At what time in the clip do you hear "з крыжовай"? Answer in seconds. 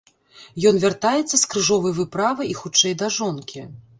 1.41-1.95